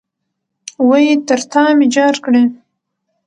وئ! 0.89 1.05
تر 1.27 1.39
تامي 1.51 1.87
جار 1.95 2.15
کړې 2.25 2.43